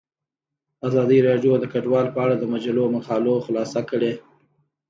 [0.87, 4.11] ازادي راډیو د کډوال په اړه د مجلو مقالو خلاصه کړې.